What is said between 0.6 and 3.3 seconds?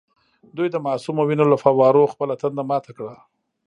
د معصومو وینو له فووارو خپله تنده ماته کړه.